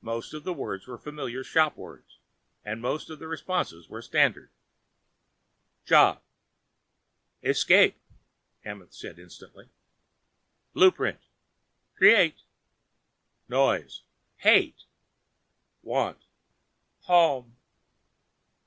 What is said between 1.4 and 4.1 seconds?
shop words and most of the responses were